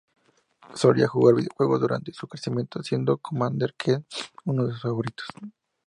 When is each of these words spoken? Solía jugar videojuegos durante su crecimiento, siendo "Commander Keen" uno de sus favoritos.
Solía 0.73 1.07
jugar 1.07 1.35
videojuegos 1.35 1.79
durante 1.79 2.11
su 2.11 2.27
crecimiento, 2.27 2.81
siendo 2.81 3.17
"Commander 3.19 3.75
Keen" 3.77 4.03
uno 4.45 4.65
de 4.65 4.73
sus 4.73 4.81
favoritos. 4.81 5.27